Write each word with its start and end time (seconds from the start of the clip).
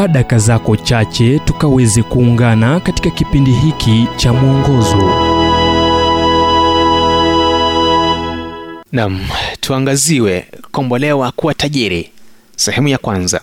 chukua 0.00 0.08
daka 0.08 0.38
zako 0.38 0.76
chache 0.76 1.38
tukaweze 1.38 2.02
kuungana 2.02 2.80
katika 2.80 3.10
kipindi 3.10 3.50
hiki 3.52 4.08
cha 4.16 4.32
mwongozo. 4.32 4.96
Nam 8.92 9.20
tuangaziwe 9.60 10.46
kombolewa 10.72 11.32
kuwa 11.32 11.54
tajiri. 11.54 12.10
Sehemu 12.56 12.88
ya 12.88 12.98
kwanza. 12.98 13.40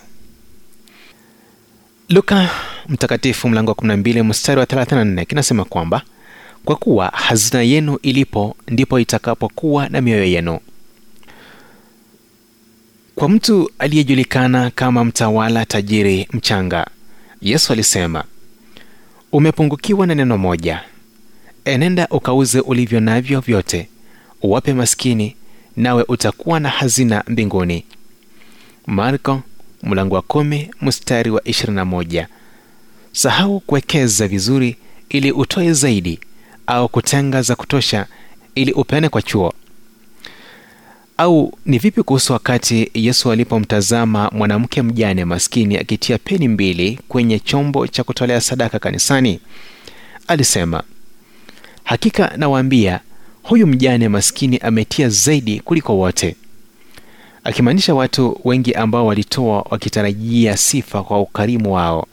Luka 2.10 2.50
mtakatifu 2.90 3.50
mlango 3.50 3.72
wa 3.72 3.78
12 3.78 4.24
mstari 4.24 4.60
wa 4.60 4.66
34 4.66 5.26
kinasema 5.26 5.66
kwamba 5.66 6.02
kwa 6.66 6.76
kuwa 6.76 7.08
hazina 7.14 7.62
yenu 7.62 7.98
ilipo 8.02 8.56
ndipo 8.68 9.00
itakapokuwa 9.00 9.90
na 9.90 10.02
mioyo 10.02 10.24
yenu 10.26 10.60
kwa 13.18 13.30
mtu 13.30 13.72
aliyejulikana 13.80 14.72
kama 14.72 15.06
mtawala 15.06 15.66
tajiri 15.66 16.28
mchanga 16.34 16.88
yesu 17.42 17.74
alisema 17.74 18.24
umepungukiwa 19.32 20.08
na 20.08 20.16
neno 20.16 20.38
moja. 20.38 20.82
Enenda 21.66 22.08
ukauze 22.12 22.60
ulivyo 22.60 23.00
navyo 23.00 23.40
vyote 23.40 23.90
uwape 24.42 24.74
maskini 24.74 25.36
nawe 25.76 26.06
utakuwa 26.08 26.60
na 26.60 26.70
hazina 26.70 27.24
mbinguni. 27.28 27.86
Marko 28.88 29.42
mlango 29.84 30.16
wa 30.16 30.22
kumi 30.22 30.70
mstari 30.82 31.30
wa 31.32 31.42
21 31.42 32.26
sahau 33.12 33.60
kuwekeza 33.60 34.28
vizuri 34.28 34.76
ili 35.10 35.32
utoe 35.32 35.74
zaidi 35.74 36.20
au 36.68 36.90
kutenga 36.90 37.42
za 37.42 37.56
kutosha 37.56 38.06
ili 38.56 38.72
upeane 38.74 39.10
kwa 39.10 39.22
chuo 39.22 39.54
au 41.18 41.54
ni 41.66 41.78
vipi 41.78 42.04
kuhusu 42.04 42.34
wakati 42.34 42.92
yesu 42.94 43.32
alipomtazama 43.32 44.30
mwanamke 44.34 44.82
mjane 44.82 45.26
maskini 45.26 45.78
akitia 45.78 46.18
peni 46.18 46.48
mbili 46.48 47.00
kwenye 47.08 47.40
chombo 47.40 47.88
cha 47.88 48.04
kutolea 48.04 48.42
sadaka 48.42 48.80
kanisani? 48.80 49.40
Alisema 50.28 50.84
hakika 51.84 52.34
nawaambia 52.38 53.00
huyu 53.44 53.68
mjane 53.68 54.10
maskini 54.10 54.58
ametia 54.58 55.10
zaidi 55.10 55.60
kuliko 55.60 55.98
wote. 55.98 56.36
Akimaanisha 57.44 57.96
watu 57.96 58.40
wengi 58.44 58.74
ambao 58.74 59.06
walitoa 59.06 59.66
wakitarajia 59.70 60.58
sifa 60.58 61.04
kwa 61.04 61.20
ukarimu 61.22 61.74
wao. 61.74 62.08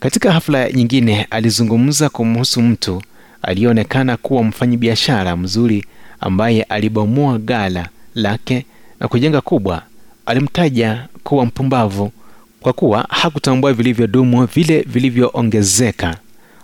Katika 0.00 0.32
hafla 0.32 0.72
nyingine 0.72 1.26
alizungumza 1.30 2.08
kumhusu 2.08 2.62
mtu 2.62 3.02
aliyeonekana 3.42 4.16
kuwa 4.16 4.42
mfanyabiashara 4.44 5.36
mzuri 5.36 5.84
ambaye 6.20 6.62
alibomoa 6.62 7.38
gala 7.38 7.88
lake 8.14 8.66
na 9.00 9.08
kujenga 9.08 9.40
kubwa. 9.40 9.82
Alimtaja 10.26 11.08
kuwa 11.24 11.46
mpumbavu 11.46 12.12
kwa 12.60 12.72
kuwa 12.72 13.06
hakutambua 13.10 13.72
vilivyodumu 13.72 14.46
vile 14.46 14.80
vilivyoongezeka 14.82 16.16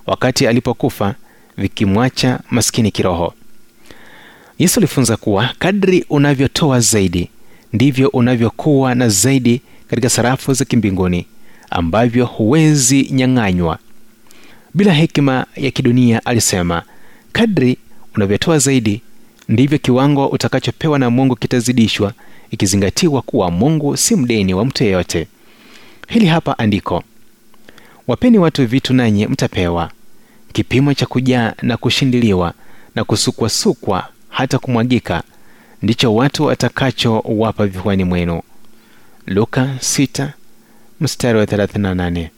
wakati 0.06 0.46
alipokufa 0.46 1.14
vikimwacha 1.58 2.40
maskini 2.50 2.90
kiroho. 2.90 3.34
Yesu 4.58 4.80
alifunza 4.80 5.16
kuwa 5.16 5.50
kadri 5.58 6.04
unavyotoa 6.10 6.80
zaidi 6.80 7.30
ndivyo 7.72 8.08
unavyokuwa 8.08 8.94
na 8.94 9.08
zaidi 9.08 9.60
katika 9.88 10.08
sarafu 10.08 10.52
za 10.52 10.64
kimbinguni 10.64 11.26
ambavyo 11.70 12.26
huwezi 12.26 13.08
nyang'anywa. 13.12 13.78
Bila 14.74 14.92
hekima 14.92 15.46
ya 15.56 15.70
kidunia 15.70 16.26
alisema 16.26 16.82
kadri 17.32 17.78
unavyotoa 18.16 18.58
zaidi 18.58 19.02
ndivyo 19.48 19.78
kiwango 19.78 20.26
utakachopewa 20.26 20.98
na 20.98 21.10
mungu 21.10 21.36
kitazidishwa 21.36 22.12
ikizingatiwa 22.50 23.22
kuwa 23.22 23.50
mungu 23.50 23.96
si 23.96 24.16
mdeni 24.16 24.54
wa 24.54 24.64
mtu 24.64 24.84
yeyote. 24.84 25.26
Hili 26.08 26.26
hapa 26.26 26.58
andiko. 26.58 27.02
Wapeni 28.06 28.38
watu 28.38 28.66
vitu 28.66 28.94
nanyi 28.94 29.26
mtapewa. 29.26 29.90
Kipimo 30.52 30.94
cha 30.94 31.06
kujaa 31.06 31.52
na 31.62 31.76
kushindiliwa 31.76 32.52
na 32.94 33.04
kusukwasukwa 33.04 34.08
hata 34.28 34.58
kumwagika 34.58 35.22
ndicho 35.82 36.14
watu 36.14 36.44
watakachowapa 36.44 37.66
vifuani 37.66 38.04
mwenu. 38.04 38.42
Luka 39.26 39.64
6 39.78 40.28
mstari 41.00 41.38
wa 41.38 41.44
38 41.44 42.28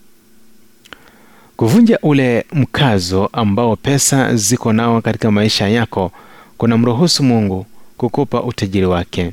kuvunja 1.56 1.98
ule 2.02 2.44
mkazo 2.52 3.26
ambao 3.32 3.76
pesa 3.76 4.36
ziko 4.36 4.72
nao 4.72 5.00
katika 5.00 5.30
maisha 5.30 5.68
yako 5.68 6.12
kuna 6.58 6.78
mruhusu 6.78 7.22
mungu 7.22 7.66
kukupa 7.96 8.42
utajiri 8.42 8.86
wake. 8.86 9.32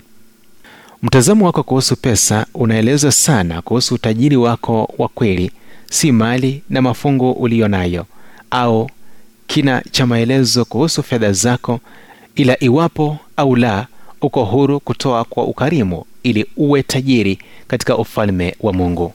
Mtazamo 1.04 1.46
wako 1.46 1.64
kuhusu 1.64 1.96
pesa 1.96 2.46
unaeleza 2.54 3.12
sana 3.12 3.62
kuhusu 3.62 3.96
utajiri 3.96 4.36
wako 4.36 4.94
wa 4.98 5.08
kweli 5.08 5.52
si 5.90 6.12
mali 6.12 6.62
na 6.70 6.82
mafungu 6.82 7.32
uliyo 7.32 7.68
nayo 7.68 8.06
au 8.52 8.90
kina 9.48 9.84
cha 9.92 10.06
maelezo 10.08 10.66
kuhusu 10.66 11.04
fedha 11.04 11.32
zako 11.32 11.80
ila 12.36 12.64
iwapo 12.64 13.18
au 13.38 13.56
la 13.56 13.88
uko 14.22 14.44
huru 14.46 14.80
kutoa 14.80 15.24
kwa 15.24 15.44
ukarimu 15.44 16.06
ili 16.24 16.46
uwe 16.58 16.84
tajiri 16.84 17.40
katika 17.68 17.98
ufalme 17.98 18.56
wa 18.60 18.74
mungu 18.74 19.14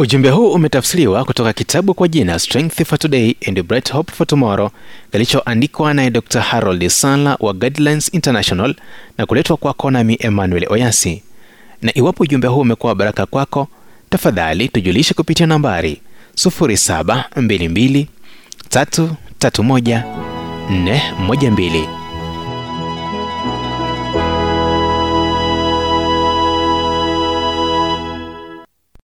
ujumbe 0.00 0.30
huu 0.30 0.52
umetafsiriwa 0.52 1.24
kutoka 1.24 1.52
kitabu 1.52 1.94
kwa 1.94 2.08
jina 2.08 2.38
strength 2.38 2.84
for 2.84 2.98
today 2.98 3.34
and 3.48 3.62
bright 3.62 3.92
hope 3.92 4.12
for 4.12 4.26
tomorrow 4.26 4.70
kilichoandikwa 5.12 5.94
naye 5.94 6.10
dr 6.10 6.40
harold 6.40 6.88
sala 6.88 7.36
wa 7.40 7.52
guidelines 7.52 8.14
international 8.14 8.74
na 9.18 9.26
kuletwa 9.26 9.56
kwako 9.56 9.90
nami 9.90 10.16
emmanuel 10.20 10.66
oyasi. 10.68 11.22
Na 11.82 11.92
iwapo 11.98 12.22
ujumbe 12.22 12.48
huu 12.48 12.60
umekuwa 12.60 12.94
baraka 12.94 13.26
kwako 13.26 13.68
tafadhali 14.10 14.68
tujulishe 14.68 15.14
kupitia 15.14 15.46
nambari 15.46 16.00
0722 16.34 18.06
331 18.70 20.02
412 20.70 21.99